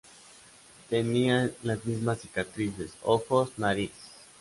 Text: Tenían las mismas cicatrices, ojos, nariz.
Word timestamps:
Tenían 0.89 1.51
las 1.61 1.85
mismas 1.85 2.21
cicatrices, 2.21 2.89
ojos, 3.03 3.51
nariz. 3.57 3.91